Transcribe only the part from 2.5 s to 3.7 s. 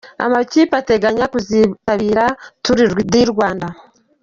Tour Du Rwanda:.